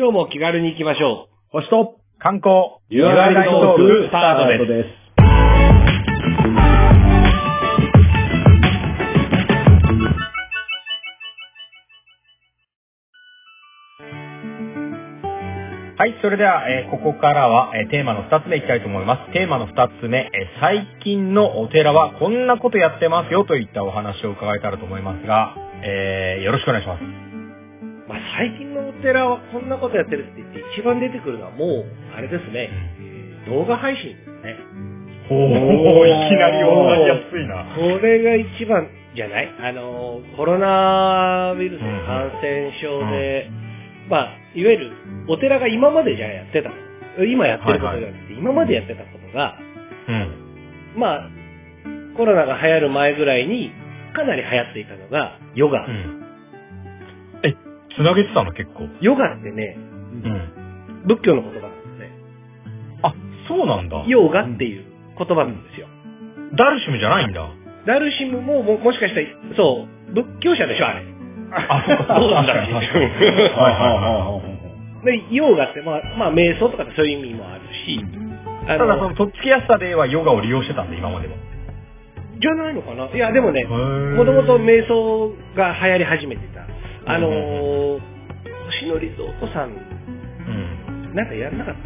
[0.00, 4.88] 今日も気軽に行きましょ星と観光、ゆらりトークスタートです
[15.98, 19.32] はい、それでは、えーここからは、えーテーマの2つ目いきたいと思います。
[19.34, 25.54] テーマの2つ目、えー最近のお寺はこんなことやってますよといったお話を伺えたらと思いますが、
[25.84, 27.29] えーよろしくお願いします。
[28.10, 28.14] う。
[28.14, 31.84] まあ、最近のお寺はこんなことやってるって言って一番出てくるのはもう、
[32.16, 32.68] あれですね、
[33.00, 34.56] えー動画配信ですね。
[35.30, 37.64] おー、いきなりわかりやすいな。
[37.74, 39.48] これが一番じゃない？
[39.62, 43.50] あの、コロナウイルスの感染症で、
[44.10, 44.92] まあ、いわゆる
[45.26, 46.70] お寺が今までじゃあやってた、
[47.24, 49.56] 今やってることじゃなくて、今までやってたことが、
[50.08, 51.00] うん。
[51.00, 51.30] まあ、
[52.18, 53.72] コロナが流行る前ぐらいに
[54.14, 55.86] かなり流行っていたのが、ヨガ。
[55.86, 56.29] うん。
[58.00, 58.88] え、つなげてたの結構。
[59.00, 59.76] ヨガってね、
[60.24, 61.04] うん。
[61.06, 62.10] 仏教の言葉なんですね。
[63.02, 63.14] あ、
[63.48, 64.04] そうなんだ。
[64.06, 64.84] ヨガっていう
[65.18, 65.86] 言葉なんですよ。
[66.56, 67.48] ダルシムじゃないんだ。
[67.86, 71.04] ダルシムもももしかしたら、そう、仏教者でしょ、あれ。
[71.52, 72.16] あ、そうか。
[72.20, 74.60] そうなんだはいはいはいはい
[75.04, 78.04] で、ヨガって、まあ、まあ、瞑想とかってそういう意味もあるし、
[78.66, 81.36] あただその、とっつきやすさではヨガを利用してたんで、今までも。
[82.38, 83.06] じゃないのかな？
[83.06, 86.66] いや、でもね、ももともと瞑想が流行り始めてた。
[87.14, 88.00] あのー、
[88.66, 91.14] 星野リゾートさん、うん。
[91.14, 91.80] なんかやんなかった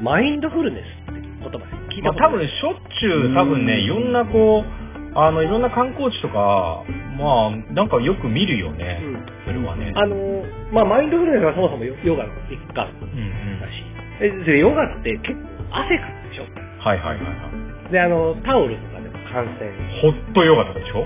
[0.00, 1.48] マインドフルネスって言葉
[1.90, 6.84] 聞いたことまあ多分しょっちゅう多分ね、いろんなこう、あの、いろんな観光地とか、
[7.18, 9.00] まあ、なんかよく見るよね。
[9.04, 9.92] うんそれはね。
[9.94, 13.60] あのー、まあ、マインドフルネスはそもそもヨヨガの一環うんうん。
[13.60, 13.72] だし、
[14.20, 15.40] えでヨガって結構
[15.72, 16.44] 汗かくでしょ？
[16.80, 17.92] はいはいはいはい。
[17.92, 20.00] で、あの、タオルとかでも感染。
[20.00, 21.04] ホットヨガとかでしょ？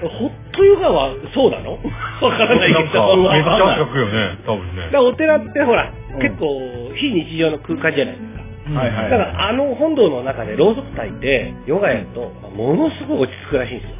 [0.00, 1.72] ホットヨガはそうなの？
[2.22, 2.80] わからないけど。
[2.80, 4.12] めっちゃ汗かくよね、
[4.46, 4.92] 多分ねだか。
[4.92, 6.60] らお寺ってほら、うん結構
[6.94, 8.80] 非日常の空間じゃないですか。
[8.80, 13.96] はいはいだからあの本堂の中でろうそく焚いてヨガやると、ものすごい落ち着くらしいんですよ。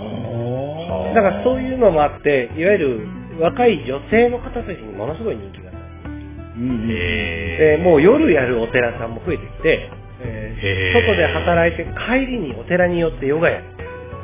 [0.00, 3.00] はだからそういうのもあって、いわゆる
[3.40, 5.78] 若い女性の方たちにものすごい人気があった。
[6.58, 6.62] う
[7.80, 9.88] んもう夜やるお寺さんも増えてきて、
[10.22, 13.64] えー外で働いて帰りにお寺によってヨガやる。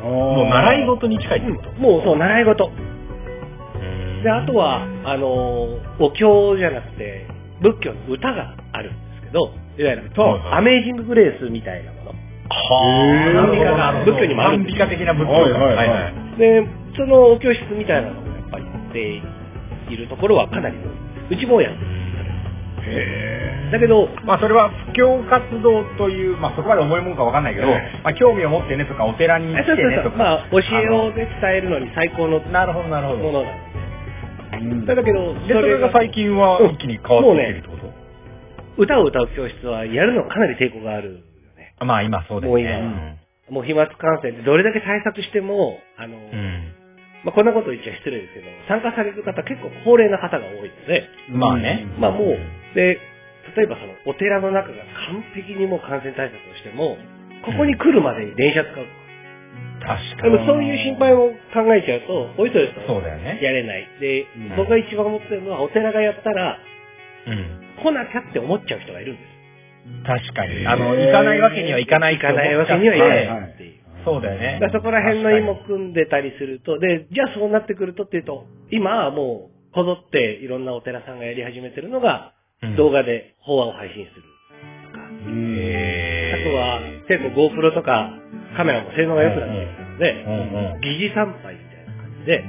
[0.06, 1.70] もう習い事に近いってこと？
[1.80, 2.66] もうそう、習い事。
[2.66, 7.26] うんで、あとは、あのーお経じゃなくて、
[7.62, 10.10] 仏教の歌があるんですけど、いわゆる、
[10.52, 12.10] アメージンググレースみたいなもの。
[12.10, 12.14] は
[12.48, 15.76] あ、賛美歌が仏教にもあるんです賛美歌的な仏教はいはい。
[15.76, 16.38] はいはい。
[16.38, 19.22] で、そのお教室みたいなのをやっぱりやって
[19.92, 20.76] いるところはかなり
[21.30, 21.36] 多い。
[21.36, 21.74] うちもやる。
[21.74, 21.78] へ
[23.72, 30.16] だけど、まあそれは布教活動という、まあそこまで重いもんかわかんないけど、はいまあ興味を持ってねとか、お寺にあ来てねとか。
[30.16, 33.32] まあ、教えをね、伝えるのに最高のもなるほどなるほど。
[33.32, 33.54] のなの
[34.52, 34.94] うんで。
[34.94, 41.14] だけど、で、それが最近は一気に変わってきてるってこと、歌を歌う教室はやるのかなり抵抗があるよ
[41.56, 41.74] ね。
[41.80, 42.78] まあ今そうですね。
[43.48, 46.22] 今もう飛沫感染でどれだけ対策しても、あの、うん。
[46.22, 46.72] うん
[47.26, 51.84] まあ、こんなこと言っちゃ失礼ですけど、参加される方結構高齢な方が多いので、まあね。
[51.98, 52.38] まあもう、
[52.76, 53.00] で、
[53.56, 56.96] 例えばそのお寺の中が完璧にもう感染対策をしても、
[57.44, 58.84] ここに来るまでに電車使う。
[59.80, 60.32] 確かに。
[60.32, 63.40] でもそういう心配を考えちゃうと、おいそれとそうだよね。
[63.40, 63.88] やれない。
[64.00, 66.58] で、うん僕が一番思ってるのは、お寺がやったら、
[67.26, 67.82] うん。
[67.82, 69.36] 来なきゃって思っちゃう人がいるんです。
[70.06, 70.66] 確かに。
[70.66, 73.74] あの、行かないわけにはいかない行かないわけにはいかはいないっていう。
[74.04, 74.60] そうだよね。
[74.72, 82.35] そこら辺の芋組んでたりすると、で、じゃあそうなってくるとっていうと、今はもう、こぞっていろんなお寺さんがやり始めてるのが、うん
[82.76, 84.22] 動画で法話を配信する。
[84.92, 86.48] とか、へー。
[86.48, 88.10] あとは、結構 GoPro とか
[88.56, 90.80] カメラも性能が良くなってきたので、うんうん。
[90.80, 92.44] 疑似参拝みたいな感じで、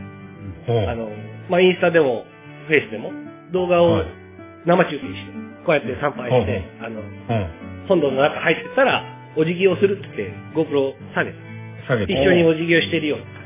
[0.69, 0.89] うん。
[0.89, 1.09] あの、
[1.49, 2.25] まあ、インスタでも、
[2.67, 3.11] フェイスでも、
[3.53, 4.07] 動画をはい。
[4.65, 5.11] 生中継して、
[5.65, 7.87] こうやって参拝して、はいあの、うん。
[7.87, 9.03] 本堂の中入ってったら、
[9.37, 11.37] お辞儀をするって言って、GoPro を下げて、
[11.87, 12.13] 下げて。
[12.13, 13.36] 一緒にお辞儀をしてるような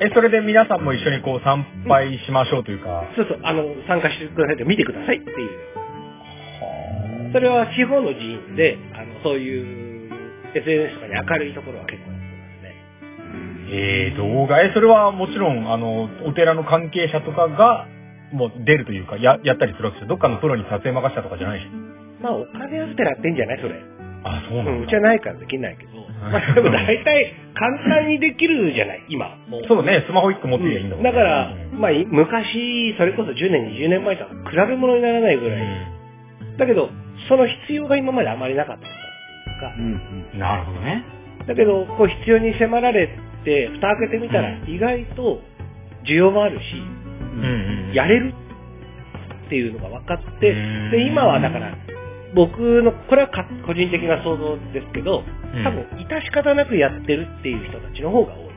[0.00, 3.04] え、それで皆さんも一緒にこう参拝しましょうというか。
[3.16, 5.48] そうそう、あの、参加してくださいって見てくださいっていう。
[7.32, 10.10] それは地方の寺院で、あの、そういう
[10.54, 12.74] SNS とかに明るいところは結構やってますね。
[13.70, 17.86] えー、動画、え、それはもちろん、あの、お寺の関係者とかが、
[18.32, 20.08] もう出るというか、や、やったりするわけですよ。
[20.08, 21.66] どっかのプロに撮影任せたとかじゃないし。
[22.22, 23.60] まあ、お金あってらやってんじゃない？
[23.60, 23.74] それ。
[24.30, 24.80] あ、そうう、なん。
[24.82, 25.92] うちはないからできないけど。
[26.20, 29.36] まあ、でも大体簡単にできるじゃない、今。
[29.68, 35.60] そうね、スマホ1個持ってりゃいいんだもんねだからう、んまあ、い昔、それこそ10年、20年前とは比べ物にならないぐらい。
[36.58, 36.90] だけど、
[37.28, 38.86] その必要が今まであまりなかった
[39.66, 39.84] かう、ん
[40.32, 41.04] うんなるほどね。
[41.46, 43.08] だけど、こう必要に迫られ
[43.44, 45.40] て、蓋開けてみたらうん意外と
[46.04, 46.64] 需要もあるし、
[47.34, 47.92] うんうん。
[47.94, 48.32] やれる。
[49.46, 51.72] っていうのが分かって、うんで、今はだから、
[52.38, 58.48] 僕の、これはか個人的な想像ですけど、うん多分、致し方なくやってるっていう人たちの方が多い。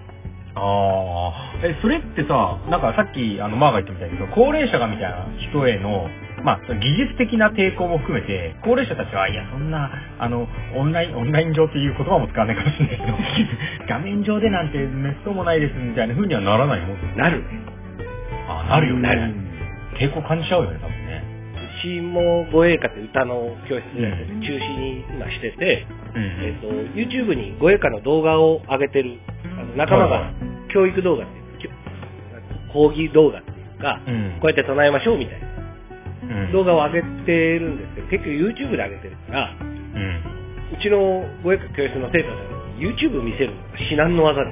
[0.53, 1.33] あ
[1.63, 1.65] あ。
[1.65, 6.09] え、それってさ、なんかさっき、あの、マーが言ったみたいだけど、高齢者がみたいな人への、
[6.43, 9.89] まあ、技術的な抵抗も含めて、高齢者たちは、いや、そんな、
[10.19, 13.17] あの、オンライン、オンライン上っていう言葉も使わないかもしれないけど、
[13.89, 17.17] 画面上でなんてめっそうもないですみたいな風にはならないもん。
[17.17, 17.45] なるね。
[18.47, 19.01] あなるよね。
[19.01, 19.33] なる
[19.97, 21.00] 抵抗感じちゃうよね、多分
[21.81, 26.67] ちも護衛歌って歌の教室やってて、中止に今してて、うんえっ、と、
[26.97, 30.33] YouTube に護衛歌の動画を上げてる、あの仲間が
[30.73, 31.27] 教育動画っ
[31.59, 31.73] ていう、
[32.73, 34.39] 講義動画っていうか、うん。
[34.41, 35.47] こうやって唱えましょうみたいな。
[36.45, 36.51] うん。
[36.51, 40.23] 動画を上げてるんですけど、結局 YouTube で上げてるから、うん。
[40.73, 44.49] うちの護衛歌教室の生徒さんに YouTube 見せるのが至難の技だ。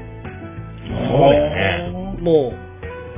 [1.34, 2.18] よね。
[2.20, 2.69] もう、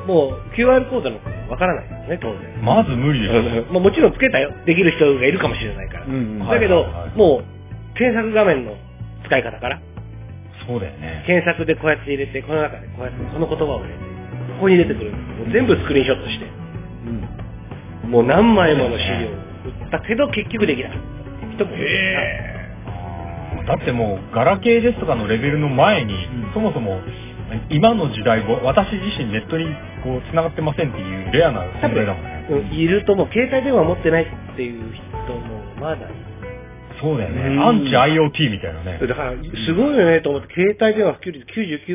[0.07, 1.17] もう QR コードの
[1.49, 2.63] わからないですね、当然。
[2.63, 3.65] まず無理ですよ。
[3.71, 4.51] まあもちろんつけたよ。
[4.65, 6.05] できる人がいるかもしれないから。
[6.05, 8.75] うんうんだけど、はいはいはいもう、検索画面の
[9.25, 9.79] 使い方から、
[10.67, 11.23] そうだよね。
[11.25, 15.17] 検索でこうやって入れて、この中でこうやってこの言葉を入れて、ここに出てくるも
[15.47, 16.45] う全部スクリーンショットして、
[18.03, 18.11] うん。
[18.11, 19.19] もう何枚もの資料を
[19.83, 21.21] 打ったけど結局できなかった。
[21.51, 21.87] 人もいる
[23.67, 26.17] だってもう、ガラケーですとかのレベルの前に、う
[26.49, 26.99] んそもそも、
[27.69, 29.65] 今の時代、私自身ネットに
[30.03, 32.47] こう、繋がってませんっていうレアな存在だもんね。
[32.49, 36.07] うんいるともう携帯電話持ってないっていう人もまだ
[37.01, 37.41] そうだよね。
[37.41, 38.99] うんアンチ IoT みたいなね。
[38.99, 39.33] だから、
[39.65, 41.45] すごいよねと思って、携帯電話普及率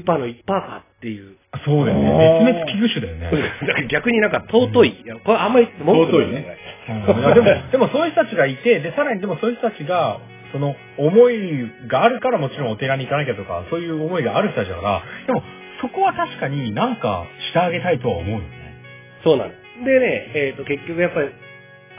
[0.02, 1.36] 99%の1%かっていう。
[1.64, 2.44] そうだよね。
[2.44, 3.50] 絶滅危惧種だよね。
[3.66, 4.88] だから逆になんか尊い。
[5.04, 6.56] いやこれあんまり文句尊いね
[6.88, 10.18] でも、 でもそういう人たちがいて、で、さらにでもそういう人たちが、
[10.52, 15.42] その思いがあるからもちろんお寺に行かなきゃとか、そういう思いがある人たちだから、でも
[15.80, 18.48] そこは確かになんかしてあげたいとは思うよね。
[19.24, 19.84] そうなんです。
[19.84, 21.28] でね、えっ、と、結局やっぱり、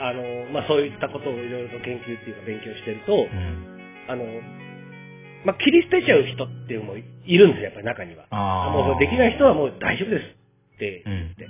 [0.00, 0.22] あの、
[0.52, 3.78] まあ、そういったことをいろいろと研究っていうか勉強してると、うん。
[4.08, 4.24] あの、
[5.44, 8.26] まあ、切り捨てちゃう人っていうのもいるんですよ、やっぱり中には。
[8.30, 11.46] あーもうできない人はもう大丈夫ですって言って。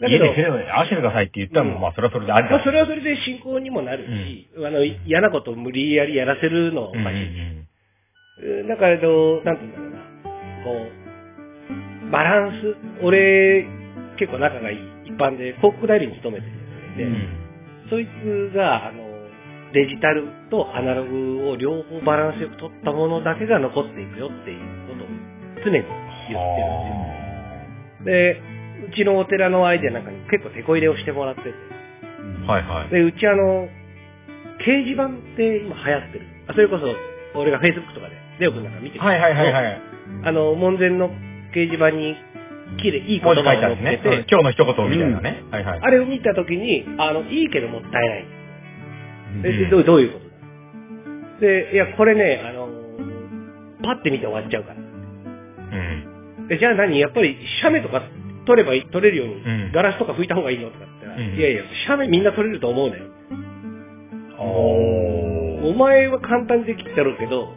[0.00, 0.44] だけど、家で
[0.84, 7.16] せてくださいって言ったらも、うんまあそれはそれでありだまあ、それはそれで進行にもなるし、あの、嫌なことを無理やりやらせるのはおうんうんかしい。
[7.16, 11.05] うんうんだから、えっとなんて言うんだろうな、こう、
[12.10, 13.66] バランス、俺、
[14.18, 17.46] 結構仲がいい一般で広告代理に勤めてる人がいて、うん
[17.88, 18.06] そい
[18.50, 18.98] つが、あの、
[19.72, 25.06] デジタルとアナログを両方バランスよく取ったものだけが残っていくよっていうことを
[25.64, 25.84] 常に言ってるん
[28.04, 28.10] ですよ。
[28.10, 28.42] で、
[28.90, 31.50] うちのお寺のアイデアなんかに結構手こ入れをしてもらってて、
[32.46, 32.90] はいはい。
[32.90, 33.68] で、うちあの、
[34.58, 36.26] 掲示板って今流行ってる。
[36.48, 39.04] あそれこそ、俺が Facebook とかで、レオ君なんか見てる。
[39.04, 39.82] はいはいはいはい。
[40.24, 41.10] あの、門前の
[41.56, 42.14] 掲示板に、
[42.82, 44.26] 綺麗、いい言葉書いてあるんを載っけて、ですね。
[44.30, 45.42] 今日の一言みたいなね。
[45.50, 45.80] はいはい。
[45.80, 48.24] あれを見たときに、あの、いいけどもったいない。
[49.42, 50.32] でうんでどうどういうことだ？
[51.40, 52.68] で、いや、これね、あの
[53.82, 54.76] パッて見て終わっちゃうから。
[54.76, 54.80] う
[56.44, 56.48] ん。
[56.48, 56.98] で、じゃあ何？
[56.98, 58.02] やっぱり、写メとか
[58.46, 59.38] 撮ればいい、撮れるように、う
[59.68, 63.04] んガラスとか拭いた方がいいのとかって言ったら、うんいやいや、写メみんな撮れると思うなよ。
[64.38, 67.48] おお前は簡単にできるだろうけど、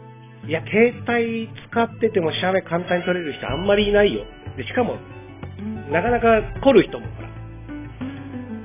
[0.46, 4.24] いや、携帯使ってても写メ簡単に撮れる人あんまりいないよ。
[4.56, 4.96] で、しかも、
[5.90, 7.28] なかなか撮る人もほら、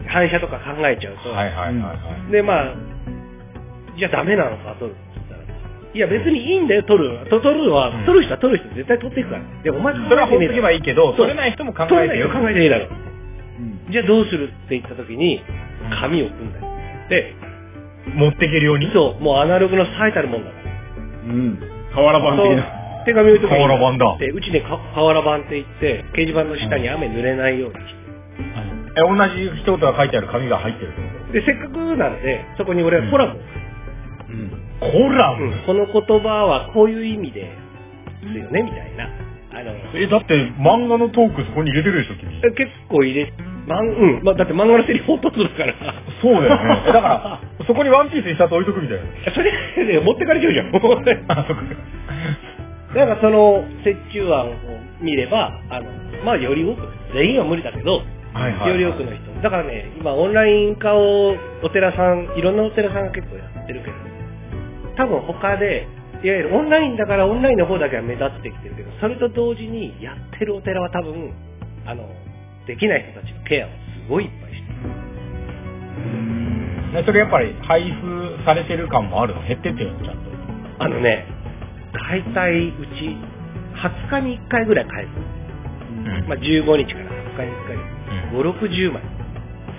[0.07, 2.31] 反射とか考えちゃうと、はいはいはいはい。
[2.31, 2.75] で、まあ、
[3.97, 5.40] じゃあダメなのか、撮るって言ったら。
[5.94, 7.26] いや、別にいいんだよ、撮るのは。
[7.26, 9.44] と撮るのは、うん撮る人は撮る人絶対撮っていくから。
[9.64, 12.30] で、お前考えてねえそれはほっとけばいいけど、撮れない人も考えてよ。
[12.30, 12.88] 考えてねえだろ。
[12.88, 13.06] うん
[13.92, 15.44] じゃあどうするって言った時に
[15.83, 16.66] うん、紙を組んだよ。
[17.07, 17.35] で、
[18.16, 18.92] 持っていけるように？
[18.92, 20.65] そう、もうアナログの最たるもんだから。
[21.26, 21.60] うん。
[21.94, 22.86] 瓦版的な。
[23.06, 28.06] 手紙を置いと瓦版だで、うちね、か瓦版って言って、掲示板の下に雨濡れないようにして。
[28.98, 34.50] え、同じ一言が書いてある紙が入ってるってこで、せっかくなんで、そこに俺はコラムを、うん。
[34.80, 37.50] とコラム、うんこの言葉はこういう意味で、で
[38.32, 39.06] すよね、みたいな。
[39.52, 42.42] あの、え、だって漫画のトークそこに入れてるでしょ、君。
[42.56, 43.34] 結構入れ、
[43.68, 45.74] まん、うん、まあ、だって漫画のセリフほとんどだから。
[46.22, 46.84] そうだよね。
[46.90, 49.31] えだから、そこにワンピース一冊置いとくみたいな。
[49.31, 50.72] それで持ってかれちゃうじゃん。
[50.72, 51.64] もうねあ、そっか。
[52.95, 54.54] なんかその折衷案を
[55.02, 55.86] 見れば、あの、
[56.24, 58.04] まあより多く、全員は無理だけど、
[58.34, 59.42] はいはいはいより多くの人。
[59.42, 63.94] だからね、今オンライン化をお寺さん、いろんなお寺さんが結構やってるけど、
[64.98, 65.88] 多分他で、
[66.24, 71.34] いわゆるオンラインだからオンラインの方だけは目立ってきてるけど、それと同時にやってるお寺は多分、
[71.86, 72.10] あの、
[72.68, 73.76] できない人たちのケアをす
[74.10, 74.76] ごいいっぱいしてる。
[76.94, 80.22] ねそれやっぱり配布されてる感もあるの減ってってるのちゃんと。
[80.80, 81.26] あのね、
[81.94, 83.18] 大体うち
[83.76, 85.10] 20日に1回ぐらい返す。
[85.10, 87.78] うんまあ、15日から20日に1回、
[88.31, 89.02] 5、60枚。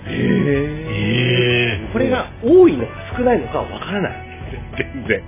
[0.08, 4.26] えこれが多いのか少ないのかはわからない。
[4.76, 5.22] 全然。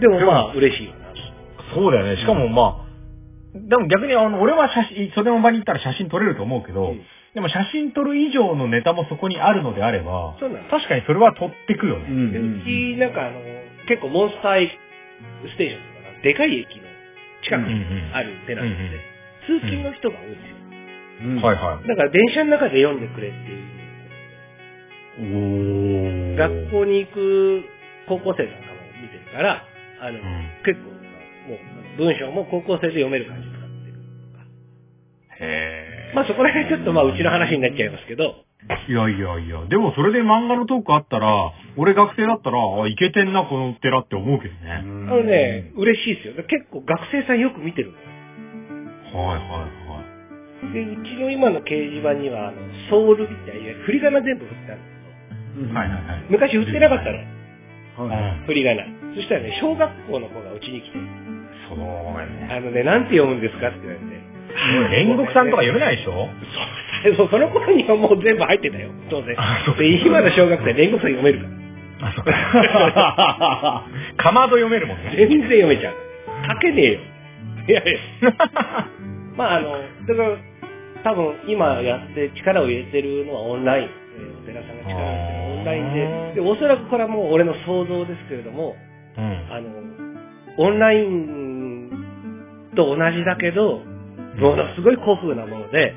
[0.00, 0.98] でもまあ、嬉しいよな。
[1.74, 2.16] そうだよね。
[2.16, 2.81] しかもまあ、
[3.54, 12.04] でも逆にあの、俺は写真、袖の場に行ったら写真撮れると思うけど、うんでも写真撮る以上のネタもそこにあるのであれば、そうなの確かにそれは撮ってくよね。
[12.04, 13.40] うんでうち、なんかあの、
[13.88, 16.84] 結構モンスターステーションとかな、でかい駅の
[17.42, 19.00] 近くにある寺なんで、
[19.48, 20.56] 通勤の人が多いんですよ。
[21.24, 21.88] うんはいはい。
[21.88, 23.72] だから電車の中で読んでくれっていう。
[25.16, 27.64] お学校に行く
[28.08, 29.64] 高校生なんかも見てるから、
[30.00, 30.22] あの、ん
[30.64, 30.88] 結構、
[31.48, 33.66] もう文章も高校生で読める感じになって
[35.40, 35.46] る。
[35.46, 38.44] へまあそこら辺ちょっとまあうちの話になっちゃいますけど、
[38.88, 44.70] いやいやいや、でもそれで漫画のトークあったら、俺学生だったら、あ、いけてんな、この寺って思うけどね。
[44.70, 46.34] あのね、嬉しいですよ。
[46.44, 48.04] 結構学生さんよく見てるのよ
[49.26, 49.82] はいはい
[50.72, 52.58] で、うちの今の掲示板には、あの、
[52.88, 55.88] ソウルみたいな、振り仮名全部振ってあるんですはい。
[55.88, 56.26] はいはいはい。
[56.30, 57.18] 昔振ってなかったの、
[58.08, 58.46] はいうん。
[58.46, 58.86] 振り仮名。
[59.16, 60.98] そしたらね、小学校の子がうちに来て、
[61.68, 61.78] そう。
[61.78, 66.28] あのね、なんて読むんですかって言われて、煉獄さんとか読めないでしょ？
[67.16, 69.76] そう、その頃にはもう全部入ってたよ、当然あそう。
[69.76, 71.46] で、今の小学生、煉獄さん読めるか
[72.00, 72.08] ら。
[72.08, 73.86] あ、そっか。
[74.16, 75.14] かまど読めるもんね。
[75.16, 75.94] 全然読めちゃう。
[76.54, 77.00] 書けねえよ。
[77.68, 77.92] いやい
[78.22, 78.32] や。
[79.36, 79.70] まああの、
[80.06, 80.36] だから、
[81.04, 83.84] 多分今やって力を入れてるのはオンライン。
[83.84, 83.92] えー
[84.42, 85.94] お寺さんが力を入れてるオンライン
[86.34, 88.76] で、で、おそらくこれはもう俺の想像ですけれども、
[89.16, 89.24] うん。
[89.50, 89.68] あの、
[90.58, 91.51] オンライン
[92.74, 93.80] と同じだけど、
[94.38, 95.94] ものすごい古風なもので、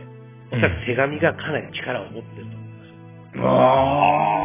[0.51, 3.47] おそらく手紙がかなり力を持ってると思います。
[3.47, 4.41] あ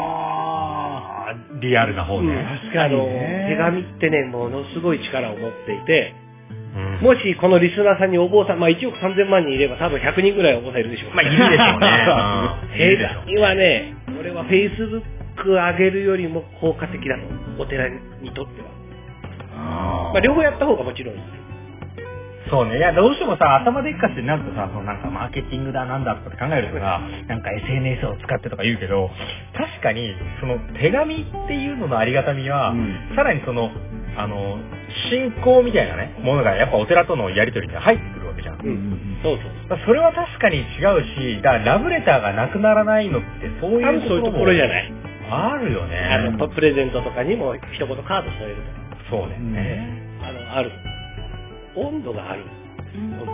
[1.36, 2.60] ーリアルな方ね。
[2.62, 11.14] 確かにね手紙ってね、ものすごい力を持っていて、うんもしこのリスナーさんにお坊さん、まあ1億3000万人いれば多分100人ぐらいお坊さんいるでしょう。
[11.14, 11.96] まあ、いるでしょうね。
[12.78, 12.96] 手
[13.26, 15.02] 紙はね、俺は Facebook
[15.46, 17.22] 上げるよりも効果的だと。
[17.62, 18.68] お寺にとっては。
[19.56, 21.20] あまあ両方やった方がもちろんいい。
[22.50, 22.78] そうね。
[22.78, 29.10] いや、どうしてもさ、頭でっかちになるとさ、そのなんかマーケティングだなんだとかって考えるとさ、なんか SNS を使ってとか言うけど、
[29.54, 33.70] 確かに、その手紙っていうののありがたみは、うんさらにその、
[34.16, 34.58] あの、
[35.10, 38.60] 信仰みたいなね、ものがやっぱお寺とのやりとりに入ってくるわけじゃん。
[38.60, 39.18] うん。
[39.22, 39.44] そうそう。
[39.68, 43.28] だからそれは確かに違うし、だからラブレターがなくならないのって
[43.60, 44.92] そういうそういうところじゃない。
[45.30, 45.96] あるよね。
[45.96, 48.62] あの、プレゼントとかにも一言カード添えると
[48.96, 49.10] か。
[49.10, 50.02] そうだよね。
[50.22, 50.72] あの、ある。
[51.76, 52.44] 温度がある。
[52.94, 53.26] 温度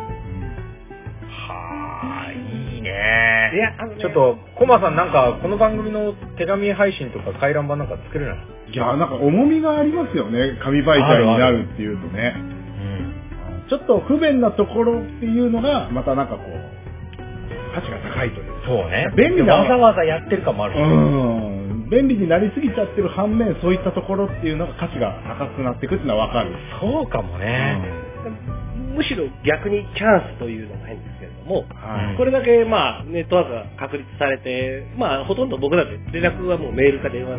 [1.28, 2.90] はあ、いいいね。
[2.90, 8.36] や、あのねちょっと、コマさんなんか、この番組の手紙配信とか回覧板なんか作れない
[8.72, 10.58] いや、なんか重みがありますよね。
[10.62, 12.34] 紙媒体になるっていうとね。
[12.36, 13.68] うん。
[13.68, 18.52] ちょっと不便なところっていうのが、またなんかこう、価値が高いという。
[18.66, 19.12] そうね。
[19.16, 20.78] 便利なわざわざやってる感もあるし。
[20.80, 21.88] うん。
[21.90, 26.52] 便利になりすぎちゃってる反面、そういったところっていうのが価値が高くなっていくっていうのはわかる。
[26.80, 28.05] そうかもね。
[28.96, 32.16] むしろ逆にチャンスというのが変ですけれども、はい。
[32.16, 37.36] これだけまあネットワークが確立されて、まあほとんど僕だって連絡はもうメールか電話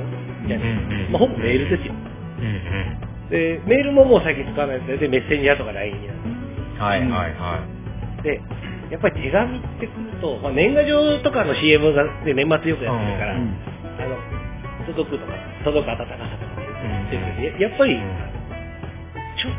[0.48, 1.94] じゃないまあほぼメールですよ。
[1.94, 3.30] うんうん。
[3.30, 6.80] で、メールももう最近使わないですで、メッセンジャーとか LINE になって。
[6.80, 7.66] はいはいは
[8.22, 8.24] い。
[8.24, 8.42] で、
[8.92, 13.58] やっぱり手紙ってくると、まあ、年賀状とかの CM が、ね、年末よくやってるから、うん
[14.00, 14.16] あの、
[14.86, 15.34] 届くとか、
[15.66, 17.98] 届く温かさとかって言ってるけど、ややっぱり、
[19.36, 19.54] ちょっ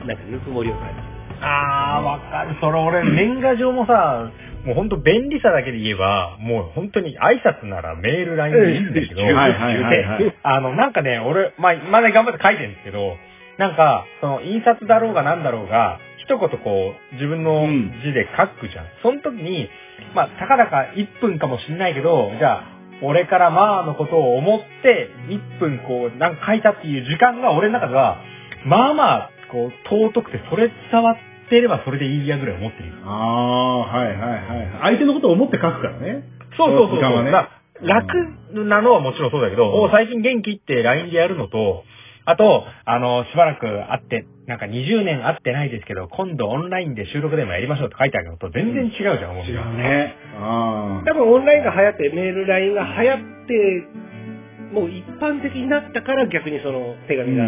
[0.00, 1.05] と、なんかぬくもりを感じ
[1.40, 1.46] る。
[1.46, 2.56] あー、わかる。
[2.60, 4.30] それ俺、年賀状もさ、
[4.64, 13.16] もうほんと便利さだけで言えば、もう本当に挨拶ならメール、LINE でいいんだけど、はいはいはいはいであの、なんかね、俺、まあ、まだ頑張って書いてるんですけど、
[13.58, 17.64] なんか、その、印刷だろうがなんだろうが、一言こう、自分の
[18.04, 18.86] 字で書くじゃん。
[19.02, 19.68] その時に、
[20.14, 28.18] まあ、たかだか1分かもしんないけど、じゃあ、俺からまあのことを思って、1分こう、なんか書いたっていう時間が俺の中では、
[28.64, 31.16] まあまあ、こう、尊くて、それ伝わっ
[31.48, 32.94] てればそれでいいやぐらい思ってるよ。
[33.04, 34.78] ああ、はいはいはい。
[34.82, 36.24] 相手のことを思って書くからね。
[36.56, 37.24] そうそうそうそう。
[37.24, 37.50] ねだ
[37.82, 38.08] 楽
[38.54, 41.84] なのはもちろんそうだけど、うんお最近元気って LINE でやるのと、
[42.24, 50.14] あと、あの、しばらく会って、なんか20年会ってないですけど、今度オンラインで収録でもやりましょうって書いてあるのと全然違うじゃん、思う違うね。
[50.40, 53.86] あ多分オンラインが流行って、メール、LINE が流行って、
[54.72, 57.24] もう一般的になったから逆にその手あ。
[57.24, 57.44] 紙が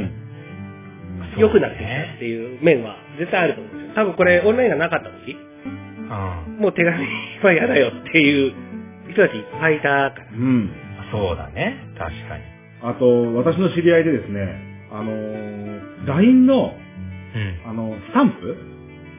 [1.39, 3.95] 良くなってきたっていう面は絶対あると思うんですよ。
[3.95, 6.63] 多分これオンラインがなかった時、うん。
[6.63, 7.07] もう手紙
[7.43, 8.55] は嫌だよっていう
[9.13, 10.27] 人たちいっぱいいたから。
[10.33, 10.71] うん。
[11.13, 11.77] そうだね。
[11.99, 12.45] 確かに。
[12.83, 16.73] あと、私の知り合いでですね、あのー、LINE の、
[17.35, 17.71] うん。
[17.71, 18.57] あの、スタンプ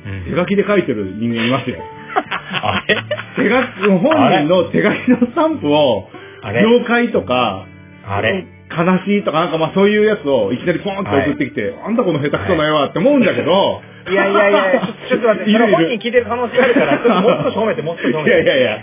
[0.05, 1.77] うん手書きで書いてる人間いますよ。
[2.15, 2.95] あれ？
[3.35, 6.07] 手書き、本人の手書きのスタンプを、
[6.41, 6.61] あれ？
[6.61, 7.65] 了解とか、
[8.07, 8.45] あれ？
[8.69, 18.29] 悲しいとかなんかまあそういうやつをいきなりポンって送ってきて、あんたこの下手くそな絵はって思うんだけど、いやいやいや、ちょっと待って、 いるい本人聞いてる可能性あるから、ちょっともう少し褒めて、もう少し褒めて。
[18.29, 18.79] いやいやいや、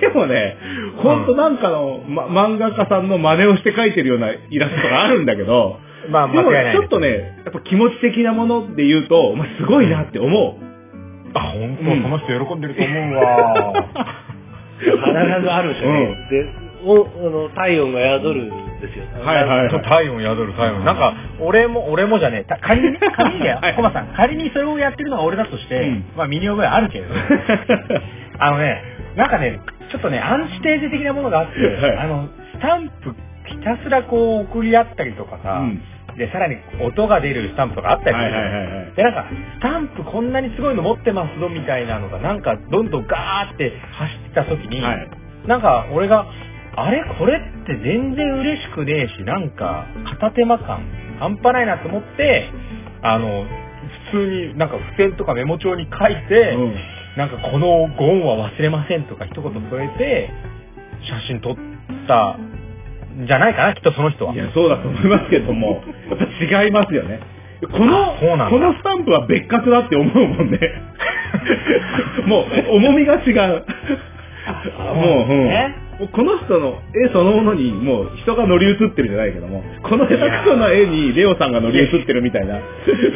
[0.00, 0.56] でもね、
[0.96, 5.78] ほんとなんかの、ま、漫画家さんの真似をして描いてるようなイラストがあるんだけど、
[6.10, 6.74] まあ、でも間違いない。
[6.74, 10.64] ちょっとね、やっぱ気持ち的なもので言うと、まあ、すごいなって思う。
[11.34, 13.72] あ、本当、うんその人喜んでると思うわ。
[14.78, 14.92] 必
[15.42, 16.16] ずあるんですよね。
[16.30, 16.46] で、
[16.84, 19.04] おあの体温が宿るんですよ。
[19.24, 20.84] はいはいはい体温宿る体温。
[20.84, 22.44] なんか、俺も、俺もじゃねえ。
[22.44, 23.74] た仮にね、 仮にだよはい。
[23.74, 27.14] コマさん、仮にそれをやってるのが俺だとして、うんまあ身に覚えあるけれど、
[28.38, 28.82] あのね、
[29.16, 35.82] なんかね、ちょっとね、アンチテーゼ的なものがあって、はいあの、スタンプひたすらこう送り合ったりとかさ、うん
[36.18, 38.92] で、さらに音が出るスタンプとかあったりするはいはいはいはい。
[38.96, 39.26] で、なんか、
[39.58, 45.08] スタンプこんなにすごいの持ってますぞみたいなのが、なんか、どんどんガーって走ってた時に、はい
[45.46, 46.26] なんか、俺が、
[46.76, 47.04] あれ？
[47.18, 50.82] これって全然嬉しくねえし、なんか、片手間感、
[51.18, 52.50] 半端ないなと思って、
[53.02, 53.46] あの、
[54.12, 56.74] 普通になんか付箋とかメモ帳に書いて、うん
[57.16, 60.30] なんかこのご恩は忘れませんとか一言添えて、
[61.02, 61.56] 写真撮っ
[62.06, 64.34] たんじゃないかな、きっとその人は。
[64.34, 67.18] いや、そうだと思いますけども、やっぱ違いますよね。
[67.72, 70.60] この、このスタンプは別格だって思うもんね。
[72.26, 73.64] もう、重みが違う。
[74.94, 82.60] もう、うんねもうこの人の絵そのものに、もう人が乗り移ってるじゃないけども、この下手くそな絵にレオさんが乗り移ってるみたいな、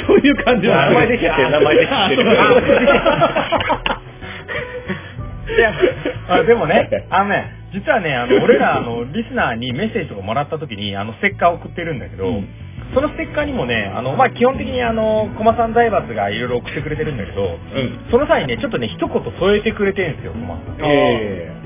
[0.06, 2.22] そういう感じ名前で知ってる名前で知ってる
[5.54, 5.72] いや、
[6.28, 12.48] あでもね、あのね、実はね、あの、俺ら、あの、リスナーにメッセージとかもらった時に、あの、ステッカーを送ってるんだけど、うん
[12.94, 18.10] そのステッカーにもね、あの、まあ、基本的にあの、コマさん財閥がいろいろ送ってくれてるんだけど、うん。
[18.10, 20.76] その際にね、ちょっとね、一言添えてくれてるんですよ、コマさん。
[20.84, 21.61] えうん。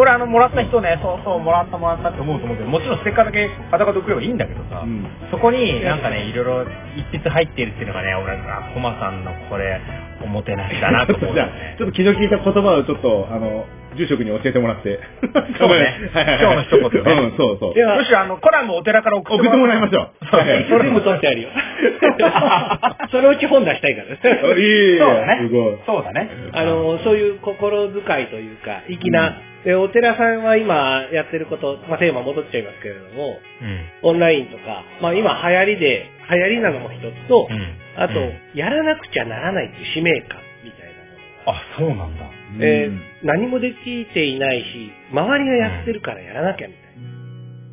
[0.00, 6.64] これあの、もらった人ね、そうそう、もらったもらったって思うと思うけど、もちろんステッカーだけ裸で送ればいいんだけどさ、うんそこになんかね、いろいろ
[6.96, 9.78] 一筆入ってるっていうのがね、俺が、コマさんのこれ、
[10.24, 11.76] おもてなしだなと思うね。
[11.76, 15.00] ちょっと気の利いた言葉をちょっと、あの、住職に教えてもらって。
[15.58, 17.74] そうね今日の一言ねうん、そうそう。
[17.74, 20.10] ではむしろあの、コラムお寺から送送ってもらいましょう。
[20.30, 21.48] そうはい全部取ってあるよ。
[23.10, 24.08] そのうち本出したいから。
[24.56, 25.76] いいいいそうだねすごい。
[25.86, 26.30] そうだね。
[26.52, 33.80] あの、そういう心遣いというか、粋な、で、お寺さんは今やってること、まあ、テーマ戻っちゃいますけれども、うん。
[34.02, 37.60] オンラインとか、まあ今流行りで、流行りなのも一つと、うん
[37.96, 42.24] あと、うんやらなくちゃならないっていう使命感みたいなものがあ、そうなんだ。
[42.60, 47.10] えーうん何もできていないし、周りがやってるからやらなきゃみたいな。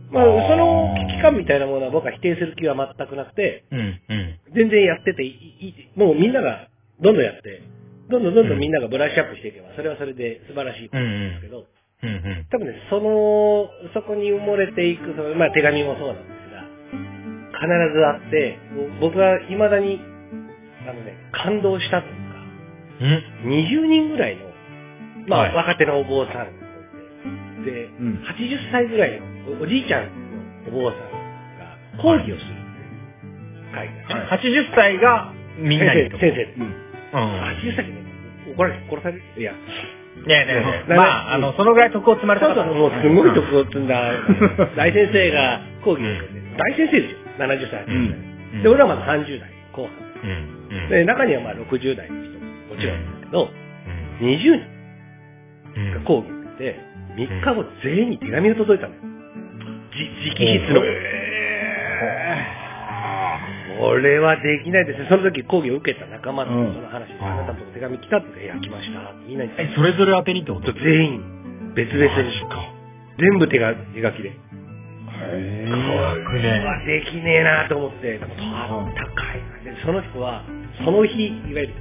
[0.10, 4.40] まあ、その危機感みたいなものは僕は否定する気は全くなくて、うん、うん。
[4.56, 6.70] 全然やってていい、もうみんなが
[7.02, 7.62] どんどんやって、
[8.10, 11.66] どんどんどんどんみんながブラッシュアップしていけば、それはそれで素晴らしいことなんですけど、
[12.04, 12.48] うん、うん。
[12.50, 16.64] 多分ね、その、そこに埋もれていく、そのまあ手紙もそうなんですが、
[17.60, 18.60] 必ずあって、
[19.02, 20.00] 僕は未だに、
[20.88, 22.28] あのね、感動したというか、
[23.00, 24.47] うん20人ぐらいの、
[25.28, 25.56] まあ、はい。
[25.56, 27.64] 若手のお坊さん。
[27.66, 28.24] で、ん。
[28.24, 29.26] 80歳ぐらいの
[29.60, 30.06] おおじいちゃん
[30.72, 31.00] のお坊さん
[31.60, 32.52] が講義をする
[33.74, 34.40] 会が、はい。
[34.40, 36.36] 80歳がみんなに先生、先生。
[36.36, 36.54] で。
[36.58, 36.64] うん。
[36.64, 37.42] うん。
[37.42, 37.98] 80歳でね、
[38.56, 39.24] 怒られて殺される？
[39.38, 39.60] いや、ね
[40.28, 40.92] えねえねえ。
[40.92, 40.98] うん。
[40.98, 44.12] まあ、あの、そのぐらい徳を積まれた方そうそう、もうすごいとこ積んだ、
[44.78, 47.86] 大先生が講義を受けて、大先生ですよ、70歳、80歳。
[47.86, 47.92] う
[48.60, 48.64] ん。
[48.64, 49.88] で、俺はまだ30代後
[50.24, 50.90] 半。
[50.90, 53.50] で、中にはまあ60代の人ももちろんだけど、
[54.22, 54.28] うん。
[54.28, 54.77] 20人
[56.06, 56.80] 講義を受けて、
[57.16, 59.02] 3日後全員に手紙が届いたのよ。
[59.94, 60.82] じ直筆の。
[63.80, 65.08] これはできないですね。
[65.10, 69.14] その時講義を受けた仲間とうんその話で、あなたと手紙来たって、いや、来ました。
[69.28, 69.52] みんなに。
[69.58, 70.74] え、それぞれ宛てにってこと？
[70.74, 72.32] 全員、別々に。
[73.20, 74.30] 全部手が手書きで。
[74.30, 78.68] へこれはできねえなと思って、高いな。
[79.64, 80.44] で、その人は、
[80.84, 81.74] その日、いわゆる、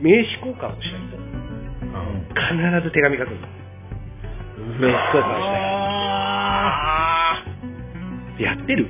[0.00, 1.27] 名刺交換をした人、
[2.34, 3.48] 必ず手紙書くんだ。
[4.58, 5.56] 名刺交換した
[8.40, 8.42] い。
[8.42, 8.88] やってる？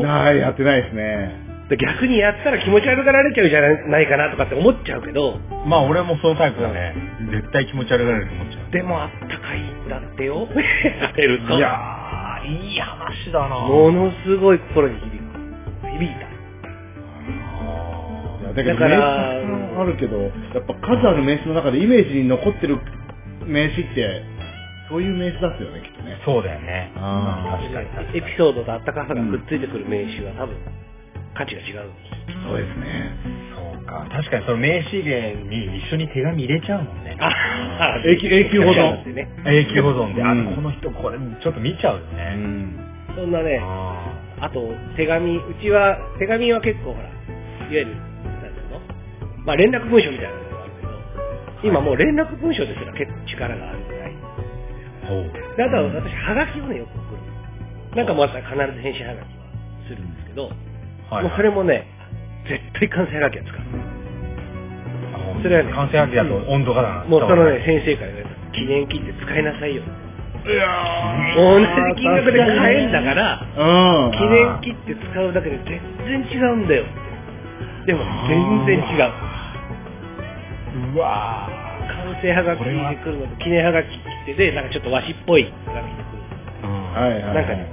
[0.00, 0.02] え。
[0.02, 1.42] ない、やってないですね。
[1.68, 6.94] で逆にやったら気持ち悪がられちゃうじゃないかなとかって思っちゃうけど、まあ、俺もそのタイプだね。
[7.30, 8.70] 絶対気持ち悪がられると思っちゃう。
[8.72, 10.48] でもあったかいんだってよ。
[11.00, 11.54] やってると。
[11.54, 15.12] いやー、いい話だなものすごい心に響く。
[15.98, 16.32] 響いた。
[18.62, 19.40] だから
[19.80, 20.28] あるけど、や
[20.60, 22.78] っぱ数ある名刺の中でイメージに残ってる
[23.46, 24.22] 名刺って、
[24.88, 26.20] そういう名刺ですよね、きっとね。
[26.24, 26.92] そうだよね。
[26.96, 28.18] あ確かに確かに。
[28.18, 30.56] エピソードとあったかさがくっついてくる名刺は多分
[31.34, 31.90] 価値が違う。
[32.46, 33.16] そうですね。
[33.54, 34.06] そうか。
[34.10, 37.16] 確かにその名刺入れに一緒に手紙入れちゃうもんね。
[37.20, 39.04] あ永久永久保存。
[39.46, 42.34] 永久保存で、あうんこの人これちょっと見ちゃうようね。
[42.36, 42.76] ん。
[43.16, 44.60] そんなね、ああと、
[44.96, 47.12] 手紙、うちは、手紙は結構ほら、いわ
[47.70, 47.96] ゆる、
[49.44, 54.12] まあ連絡文書みたいなのがあるけど、今もう連絡文書ですら結構力があるぐらい。
[54.12, 55.56] ーほう。
[55.56, 57.96] であとは私、はがきをね、よく送る。
[57.96, 59.30] なんかもあったら必ず返信はがきは
[59.88, 60.50] するんですけど、
[61.10, 61.24] はい。
[61.24, 61.86] もうそれもね、
[62.48, 63.60] 絶対完成はがきは使う。
[65.12, 67.04] あそれはね完成はぎだと温度がだな。
[67.04, 68.52] もうそのね、先生から言われた。
[68.52, 69.82] 記念切って使いなさいよ。
[70.42, 70.66] いや
[71.36, 71.66] 同じ
[72.02, 74.10] 金額で買えんだから、うん。
[74.10, 76.84] 記念切って使うだけで全然違うんだよ。
[77.86, 79.31] でも全然違う。
[80.94, 81.48] うわ
[82.04, 83.88] 完成はがきで来るのと記念はがきっ
[84.26, 86.66] てで、なんかちょっと和紙っぽいはがきで来るー。
[86.66, 87.34] うんはいはいはい。
[87.34, 87.72] なんかね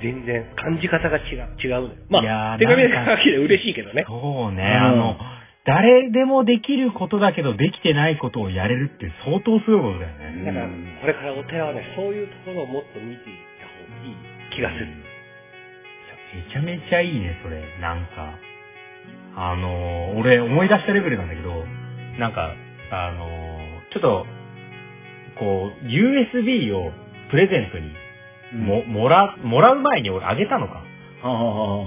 [0.00, 1.90] 全然感じ方が違う、違うのよ。
[2.08, 4.04] まいやーあ、手紙でなんかはがきで嬉しいけどね。
[4.06, 5.16] そうね、うんあの、
[5.64, 10.44] 誰でもできることだけどできてないことをやれるって相当すごいことだよね。
[10.46, 14.16] だからうん、これからお寺はね、そういうところをもっと見ていった方がいい
[14.54, 14.86] 気がする。
[16.28, 17.62] めちゃめちゃいいね、それ。
[17.80, 18.38] なんか。
[19.36, 21.64] あのー、俺思い出したレベルなんだけど、
[22.18, 22.54] なんか、
[22.90, 24.26] あのー、ちょっと、
[25.38, 26.90] こう、USB を
[27.30, 30.82] プレゼントに、も、もら、もらう前に俺あげたのか。
[31.22, 31.86] はは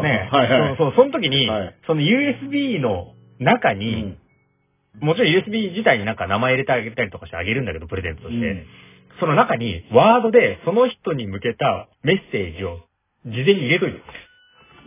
[0.00, 0.76] はいはい。
[0.76, 4.16] そうそう、その時に、はいその USB の中に、
[5.00, 8.46] もちろん USB 自体になんか名前入れてあげたりとかしてあげるんだけど、プレゼントとして。
[8.46, 8.66] うん
[9.20, 12.80] その中に、ワードでその人に向けたメッセージを
[13.26, 14.00] 事前に入れといて。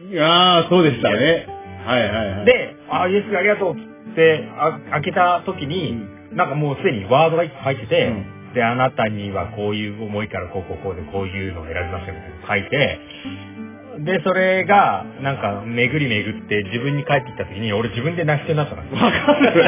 [0.01, 0.11] うん。
[0.11, 1.47] いやー、そうでしたね。
[1.85, 12.99] はいはいはい。、で、あ、USB ありがとうってあ開けた時に、なんかもうすでにワードが一個入ってて、うんで、あなたにはこういう思いからこうこうこうでこういうのを選びましたみたいなの書いて、
[13.99, 18.81] で、それが、なんか、巡り巡って自分に帰ってきた時に、俺自分で泣きそうになったの。
[18.81, 19.61] わかる。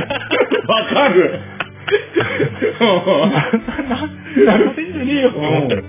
[0.68, 1.40] わかる。
[3.88, 4.10] な、
[4.60, 5.84] 泣かせんじゃねえよって思ったよ。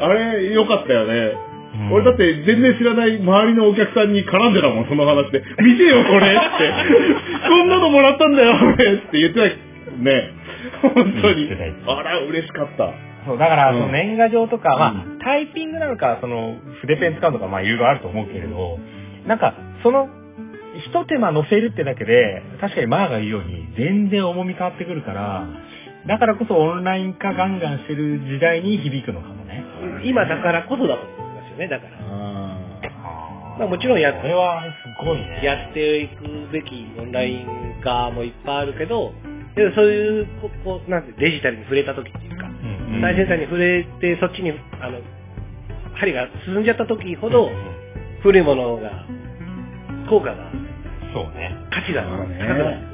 [0.00, 1.32] あれ、よかったよね。
[1.74, 5.42] うん俺だって全然知らない周りのお客さんに絡んでたもん、その話で。
[5.62, 6.72] 見てよ、これって。
[7.48, 10.02] こんなのもらったんだよ、俺って言ってた。
[10.02, 10.30] ね。
[10.82, 11.86] 本当に言ってた言って。
[11.86, 12.90] たあら、嬉しかった。
[13.26, 18.78] そう、だから、うんその年賀状とか、まうあ、タイピングなのか、その、筆ペン使うのか、まあ、いろいろあると思うけれど、
[19.26, 20.08] なんか、その、
[20.86, 25.44] 一手間乗せるってだけで、確かにマーが言うように、全然重み変わってくるから、
[26.06, 29.64] だからこそオンライン化ガンガンしてる時代に響くのかもね。
[30.04, 31.21] 今だからこそだと
[31.52, 31.98] よね、だから。
[32.00, 32.58] あ
[33.58, 34.62] まあもちろんやっこれは
[35.00, 35.40] すごいね。
[35.44, 39.12] やっていくべきオンライン化もいっぱいあるけど、
[39.54, 45.00] でもそういう、ここうなんてデジタルに触れた時っていうか、うん最先端に触れて、そっちに、あの、
[45.94, 47.50] 針が進んじゃった時ほど、
[48.22, 49.06] 古いものが、
[50.08, 50.36] 効果が、
[51.12, 51.56] そうね。
[51.70, 52.92] 価値が高くなってくる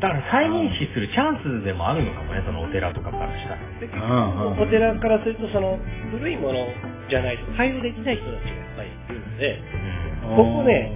[0.00, 3.56] だから再認識するチャンスでもあるのかもね、そのお寺とかからしたら。
[3.78, 5.78] で結あ構お寺からすると、その、
[6.10, 6.66] 古いもの
[7.08, 10.92] じゃないと対応できない人たちがやっぱりいるので、ーここね、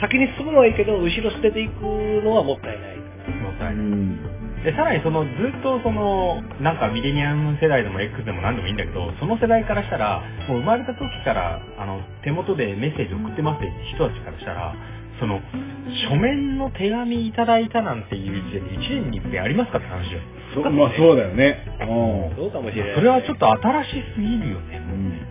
[0.00, 3.50] 先に進むのはいいけど、後ろ捨てていくのはもったいないかな。
[3.50, 4.40] もったいないうん。
[4.64, 14.74] で、さらにそのずっとその、なんかミレニアム世代でも X でも何でもいいんだけど、その世代からしたら、もう生まれた時から、あの、手元でメッセージ送ってますって人たちからしたら、
[15.18, 15.40] その、
[16.08, 20.20] 書面の手紙いただいたなんていう時点で1年に一遍ありますかって話よ。
[20.54, 21.64] そまあそうだよね。
[22.36, 22.94] そうかもしれない。
[22.94, 24.76] それはちょっと新しすぎるよね。
[24.76, 25.29] うん。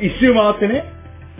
[0.00, 0.92] 一周回ってね。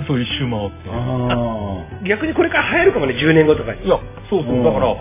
[0.07, 0.91] そう一周回って。
[0.91, 3.85] あ逆にこれから流行るかもね、10年後とかに。
[3.85, 3.99] いや、
[4.29, 4.61] そうそうう。
[4.61, 4.95] んだから、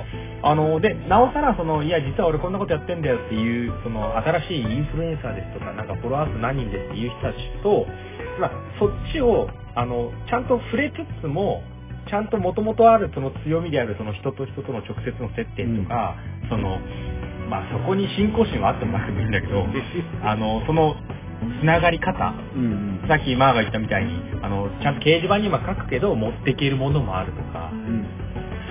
[0.44, 7.86] あの、で、なおさら、その、いや、実は俺こんなことやってんだよっていう、その、新しいインフルエンサーですとか、なんかフォロワー数何人ですっていう人たちと、
[8.40, 11.64] まあ、そっちを、あの、ちゃんと触れつつも、
[12.08, 16.16] ちゃんと元々あるその強みであるその人と人との直接の接点とか、
[16.50, 16.78] その、
[17.50, 19.66] まあそこに信仰心はあってもなくてもいいんだけど、
[20.24, 20.96] あの、その、
[21.62, 23.08] つながり方、うんうん。
[23.08, 28.06] さっきマーが言ったみたいに、あの、ちゃんと掲示板には書くけど、持っていけるものもあるとか、うん。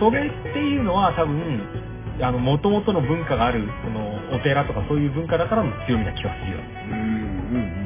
[0.01, 1.61] それっていうのは多分、
[2.21, 6.65] あの、元々の文化がある、その、お寺とかそういう文化だからの強みな気がするよね。
[6.91, 7.85] うんうん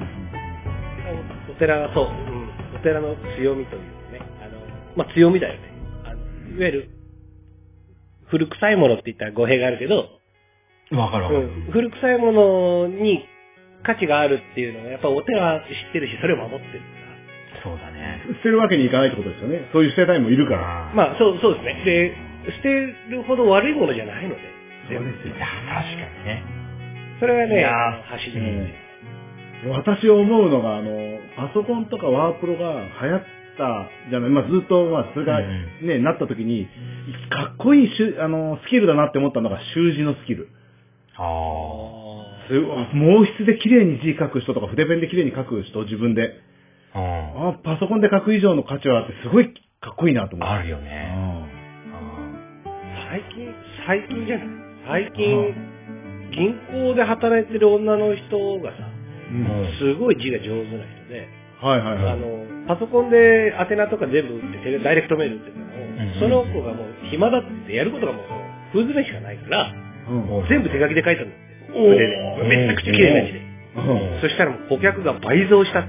[1.51, 4.61] お寺はそう、うん、お寺の強みというね、あの、
[4.96, 5.61] まあ、強みだよね。
[6.05, 6.90] あのいわゆる、
[8.27, 10.09] 古臭いものって言ったら語弊があるけど、
[10.92, 11.46] わかるわかる。
[11.46, 13.24] うん、古臭いものに
[13.82, 16.86] 価値があるっていうのは、やっぱお寺は知ってるし、それを守ってるか
[17.64, 18.22] そうだね。
[18.28, 18.34] うん。
[18.36, 19.68] 捨てるわけにいかないってことですよね。
[19.72, 20.60] そういう捨てたいもいるから。
[20.60, 20.92] ら。
[20.94, 21.82] まあ、そう、そうですね。
[21.84, 22.68] で、捨て
[23.10, 24.40] るほど悪いものじゃないので。
[24.88, 26.42] そうですよいや、確かにね。
[27.20, 27.64] それはね、
[28.08, 28.40] 走り、
[29.68, 33.22] 私思うのが、あの、パソコンとかワープロが流行っ
[33.58, 35.40] ったじゃない、まあずっと、まあそれが
[35.82, 36.68] ね、なった時に、
[37.28, 40.48] かっこいいしゅ、あの、スキルだなって思ったのが習字のスキル。
[41.16, 42.08] ああ。
[42.48, 42.54] す
[42.92, 46.34] 毛筆で綺麗に字書く人とか筆ペンで綺麗に書く人、自分で。
[46.94, 47.48] うん。
[47.50, 50.54] あパソコンで書く以上の価値はあって、すごいかっこいいなと思って。
[50.54, 51.48] あるよね。
[53.08, 53.54] 最近、
[53.87, 54.48] 最近じゃない
[54.88, 55.54] 最近、
[56.32, 58.76] 銀行で働いてる女の人がさ、
[59.30, 61.28] うんうんすごい字が上手な人で、
[61.61, 62.12] はいはいはい。
[62.12, 68.24] あの、パソコンで宛名とか全部打ってテレ、ダイレクトメール打ってたうんのを、その子がもう暇だって言ってやることがもう、
[68.72, 69.72] 風詰めしかないから、
[70.08, 71.40] うん全部手書きで書いたんだって。
[71.42, 72.44] おー筆で。
[72.48, 73.38] めちゃくちゃ綺麗な字で。
[73.38, 73.48] うん
[74.20, 75.81] そしたらもう顧客が倍増した。
[75.81, 75.88] うわ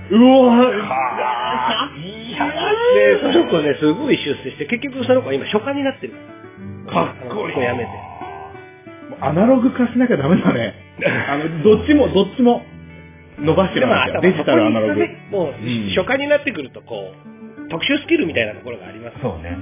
[1.97, 2.45] いや
[2.93, 6.13] で、その子ね、すごい出世して、結局その子は今書家になってる。
[6.87, 8.19] かっこいいあの辞めて。
[9.21, 10.73] アナログ化しなきゃダメだね。
[11.29, 12.63] あの、どっちも、どっちも
[13.39, 14.21] 伸ばしてでも、らなきゃ。
[14.21, 15.07] デジタル、アナログ。
[15.31, 17.38] もううん、書家になってくると、こう、
[17.69, 19.17] 特殊スキルみたいなところがあります。
[19.21, 19.57] そうね。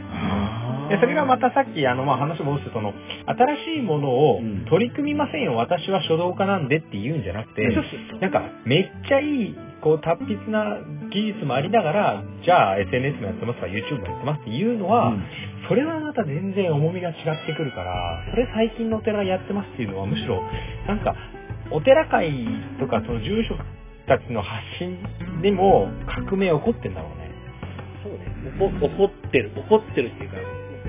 [0.90, 2.94] で、それがまたさっき、あの、まあ、話戻して、その、
[3.26, 10.78] 新しいものをうん取り組みませんよ、私は書道家なんでって言うんじゃなくて、そうそうそうなんか、めっちゃいい、こう、達筆な
[11.12, 15.24] 技術もありながら、じゃあ SNS もやってますとか YouTube もやってますっていうのは、うん
[15.68, 17.16] それはまた全然重みが違っ
[17.46, 20.42] てくるから、それ最近のお寺がやってますっていうのは、むしろ、
[20.88, 21.14] なんか、
[21.72, 22.32] お寺会
[22.80, 23.60] とか、その住職
[24.08, 24.98] たちの発信
[25.42, 27.27] でも革命起こってんだろうね。
[28.60, 30.38] 怒怒ってる、怒ってるっていうか、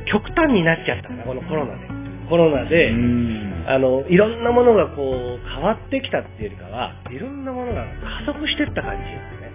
[0.07, 1.89] 極端になっちゃったから、このコロナで。
[2.29, 7.85] コロナで、うんあの、いろんなものがこう、変わってきたっていうよりかは、いろんなものが
[8.25, 9.49] 加速してった感じですね。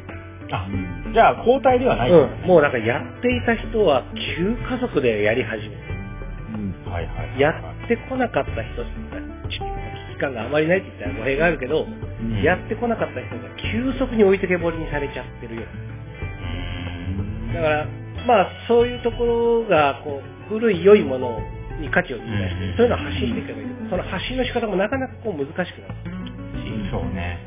[0.51, 0.67] あ、
[1.13, 2.11] じゃあ交代ではない。
[2.11, 2.47] うん。
[2.47, 4.03] もうなんかやっていた人は、
[4.37, 5.81] 急加速でやり始めて。
[6.53, 7.39] うんはいはいはい。
[7.39, 15.92] やってこなかった人たち、危機感があまりないって言ったら語弊があるけど、んやってこなかった人が急速に置いてけぼりにされちゃってるような。
[17.53, 17.87] だから、
[18.25, 21.39] まあ、そういうところが、こう、古い良いもの
[21.79, 23.67] に価値を見出して、うんそういうのを発信していけばいい。
[23.89, 25.93] その発信の仕方もなかなかこう難しくなる。
[26.63, 27.39] し、そうね。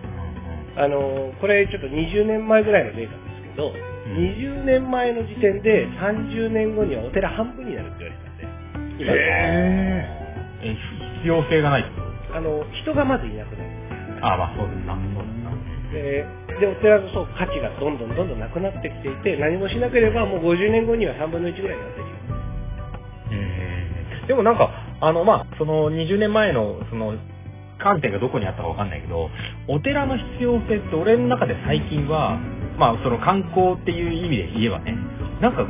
[0.76, 3.74] あの、これちょっと20年前ぐらいのデータですけど、ん。
[4.14, 9.16] 20年前の時点で30年後にはお寺半分になるって言われてたんで、今、へ
[10.62, 10.76] え、
[11.22, 11.84] 必要性がない
[12.32, 14.20] あの、人がまずいなくなる。
[14.20, 14.94] とあ、まあそうですな。
[14.94, 15.92] そうですな。
[15.92, 16.26] で、
[16.60, 22.46] で、お寺のそう価値がどんどんどんどんなくなってきていて、何もしなければもう50年後には3分の1ぐらいになってしまう。
[24.26, 24.70] でもなんか、
[25.00, 27.14] あの、まあ、その20年前の、その、
[27.78, 29.30] 観点がどこにあったかわかんないけど、
[29.68, 32.38] お寺の必要性って俺の中で最近は、
[32.78, 34.96] まあ、その観光っていう意味で言えばね、
[35.40, 35.66] なんか、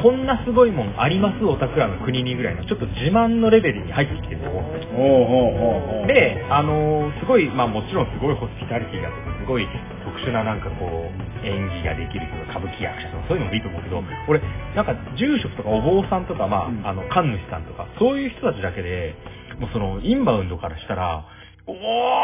[0.00, 9.66] こんなすごいもんありますお宅らの国にぐらいの、ちょっと自慢のレベルに入ってきてると思うんですよで、あのーすごい、まあもちろんすごいホスピタリティだとか、すごい
[10.06, 14.40] 特殊ななんかこう、演技ができる人が歌舞伎役者とかそういうのもいいと思うけど、俺、
[14.76, 16.86] なんか住職とかお坊さんとか、まあ、うん。
[16.86, 19.16] あの、神主さんとか、そういう人たちだけで、
[19.58, 21.26] もうその、インバウンドからしたら、
[21.66, 21.72] お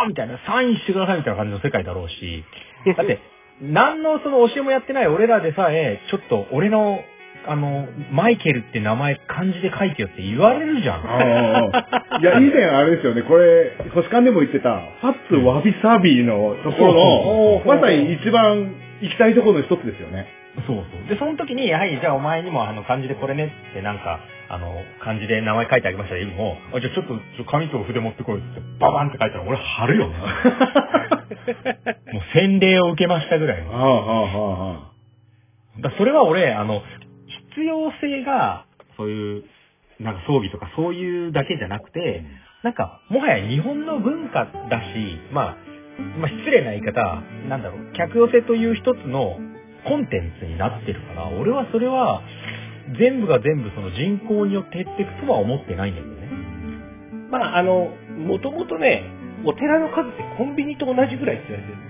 [0.05, 2.45] ーみたいな、サインしてくださいみたいな感じの世界だろうし、
[2.97, 3.21] だって、
[3.61, 7.01] 何のその教えもやってない俺らでさえ、ちょっと俺の、
[7.49, 11.01] あの、マイケルって名前漢字で書いてよって言われるじゃん。
[11.05, 20.27] ああいや、以前あれですよね、これ、星間でも言ってた、ファッツわびさびのところの、まさに一番行きたいところの一つですよね。
[20.67, 21.09] そうそう。
[21.09, 30.15] で、その時に、はい、じゃあお前にもあの漢字でこれねってなんか、あの、漢字で名前書いてあげましたよ、もあ、じゃあちょっと、ちょ紙と筆持ってこいって、ババンって書いたら俺貼るよね。
[32.13, 33.73] もう洗礼を受けましたぐらいの。
[33.73, 34.97] はあはあはあは
[35.81, 36.83] だそれは俺、あの、
[37.57, 38.66] 必要性が、
[38.99, 39.45] そういう、
[39.99, 42.23] なんか葬儀とかそういうだけじゃなくて、
[42.62, 45.57] なんか、もはや日本の文化だし、まあ、
[46.21, 49.38] まあ失礼な言い方、なんだろう、客寄せという一つの
[49.88, 52.23] コンテンツになってるから、俺はそれは、
[53.01, 56.29] 全部が全部その人口によって減っていくとは思ってないんだよね。
[57.31, 59.03] まあ、あの、もともとね、
[59.45, 61.86] お寺の数ってコンビニと同じぐらいって言われてる。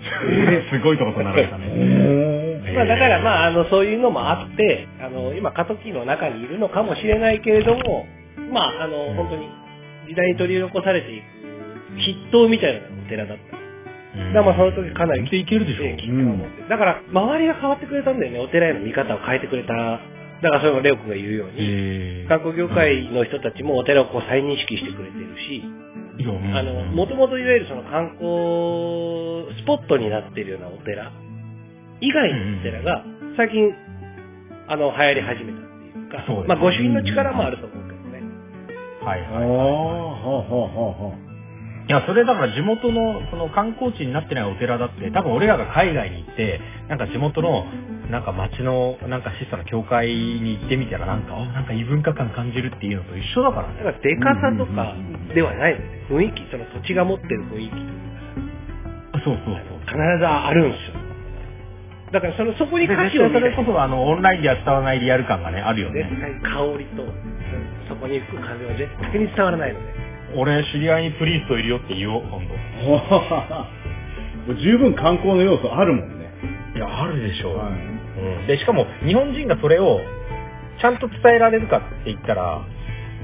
[0.70, 1.58] すごいとことなられたあ。
[1.58, 1.66] ね。
[1.68, 8.06] へまあ、だからまあ、あの、そういうのもあって、あの、今過渡期の中にいるのかもしれないけれども、
[8.52, 9.48] まあ、あの、うん本当に
[10.08, 11.40] 時代に取り残されていく
[11.98, 13.60] 筆頭みたいなお寺だった。
[14.16, 15.96] だからまあその時かなり全然いけるでしょ。
[15.96, 18.38] 危機感を持ってだから、周りが変わってくれたんだよね。
[18.40, 20.00] お寺への見方を変えてくれた。
[20.42, 25.89] だからそれもレオ君が言うように、へ観光業界の人たちもお寺をこう再認識してくれてるし、うん
[26.28, 31.12] あの、もともといわゆるその観光スポットになっているようなお寺
[32.00, 33.04] 以外のお寺が
[33.36, 33.72] 最近、
[34.68, 38.22] あの、流行り始めたっていうか、そうねまあ、御朱印の力もあると思うけどね。
[39.04, 39.30] はいはい。
[39.30, 40.58] はあはあは
[40.98, 41.30] あはあ。
[41.88, 47.66] いや、それだから地元の、その観光地になってないお寺だって、多分俺らが海外に行って、なんか地元の、
[48.10, 53.74] なんか町の、なんか質素な教会に行ってみたら、なんか、あなんか異文化感感じるっていうのと一緒だからね。
[53.78, 54.94] だから、でかさとか
[55.34, 55.84] ではないのね。
[56.10, 57.72] 雰囲気、その土地が持ってる雰囲気、
[59.22, 59.56] そうそうそう。
[59.86, 60.94] 必ずあるんですよ。
[62.12, 66.18] だから、その、そこにで歌詞をそれこそ、あの、オンラインでは伝わらないリアル感がね、あるよ絶ね。
[66.20, 67.04] 対香りと、
[67.88, 69.86] そこに吹く風は絶対に伝わらないので。
[70.34, 72.42] 俺、知り合いにプリーストいるよって言おう、今度。
[74.48, 76.28] もう十分観光の要素あるもんね。
[76.74, 80.00] いや、あるでしょはいうん、でしかも日本人がそれを
[80.80, 82.64] ちゃんと伝えられるかって言ったら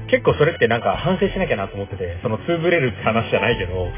[0.07, 3.91] 結構それってなんか反省しなきゃなと思っててそのつぶれるって話じゃないけど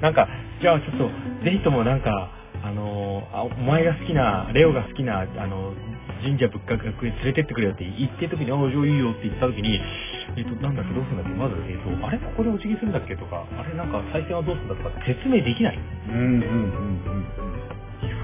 [0.00, 0.28] なんか
[0.60, 5.74] じゃあちょっとぜひともなんかあのあお前が好きなレオが好きなあの
[6.22, 9.78] 神社仏閣に連れてってくれよって言ってる時に「ああじゃあいいよ」って言った時に
[10.36, 18.08] 「えっとなんだっけどうするんだっけまず、えっとあれここでお辞儀するんだっけ?」とか「あれなんか再生はどうするんだ?」とか説明できないうんうんうんうんうん。
[18.08, 18.16] いや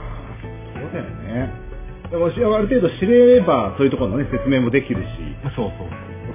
[0.42, 1.04] ーそうだよ
[1.46, 1.69] ね。
[2.10, 5.08] でもしある程度知れれば、そういうところのね、説明もできるし、
[5.56, 5.88] そうそう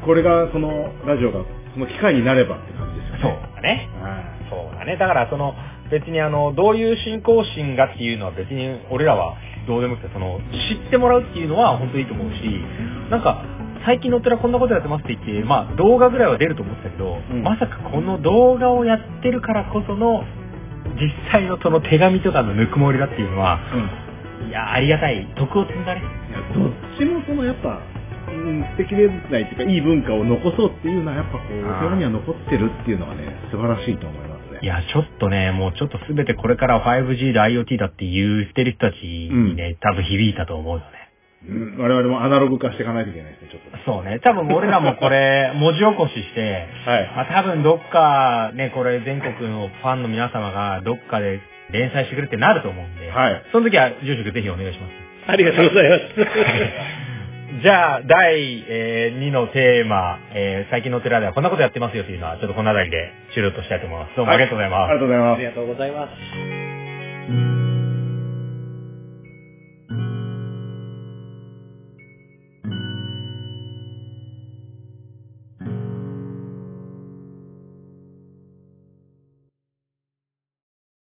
[0.05, 3.49] これが、その、ラジオが、その機会になればって感じですそうよね。
[3.55, 3.89] だね。
[4.01, 4.97] はいそうだね。
[4.97, 5.53] だからその
[5.91, 12.41] 別にあのどういう信仰心がっていうのは別に俺らはどうでもよくてその知ってもらうっていうのは本当にいいと思うし、
[13.09, 13.43] なんか
[13.85, 17.43] 最近のお寺こんなことやってますって言って、まあ動画ぐらいは出ると思ってたけど、うん。
[17.43, 20.23] まさかこの動画をやってるからこその
[20.95, 23.59] 実際のその手紙とかのぬくもりだっていうのは、
[24.48, 26.02] いやありがたい徳を積んだね。
[26.02, 27.82] いや、どっちもその、やっぱ、
[28.28, 34.60] うん、捨てきれないっていうか、いい文化を残そうっていうのは、やっぱこう、あーお寺には残ってるっていうのはね、素晴らしいと思いますね。
[34.62, 41.06] いや、ちょっとね、もうちょっとすべてこれから 5G だ IoT だって言ってる人たちにね、多分響いたと思うよね。
[41.48, 43.91] うん、我々もアナログ化していかないといけないですね、ちょっと。
[43.91, 44.19] そうね。
[44.24, 47.12] 多分俺らもこれ、 文字起こしして、はい。
[47.15, 51.39] あ多分どっか、ね、これ全国のファンの皆様がどっかで
[51.71, 53.43] 連載してくれってなると思うんで、はい。
[53.51, 54.91] その時は住職ぜひお願いします。
[55.28, 56.04] ありがとうございます。
[57.62, 64.15] じゃあ、第、え2のテーマ、えー最近のお寺ではこんなことやってますよというのは、ちょっとこの辺りで終了としたいと思います。
[64.15, 64.91] どうもありがとうございます。
[64.91, 65.45] ありがとうございますあり。
[65.45, 66.08] がとうございま
[67.91, 67.94] す。